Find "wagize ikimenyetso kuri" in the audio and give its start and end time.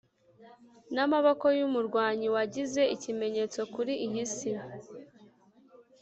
2.35-3.93